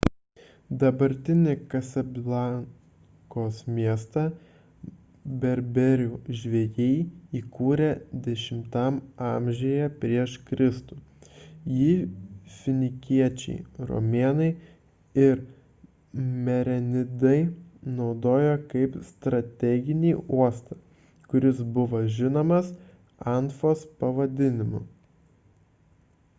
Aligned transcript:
dabartinį 0.81 1.51
kasablankos 1.71 3.57
miestą 3.79 4.23
berberų 5.43 6.07
žvejai 6.39 6.87
įkūrė 7.41 7.89
x 8.21 8.47
a 8.85 9.35
pr 10.05 10.23
kr 10.47 10.65
jį 11.81 11.91
finikiečiai 12.55 13.85
romėnai 13.91 14.49
ir 15.27 15.45
merenidai 16.49 17.37
naudojo 18.01 18.57
kaip 18.75 18.99
strateginį 19.11 20.17
uostą 20.39 20.81
kuris 21.35 21.61
buvo 21.77 22.01
žinomas 22.19 22.73
anfos 23.37 23.89
pavadinimu 24.01 24.83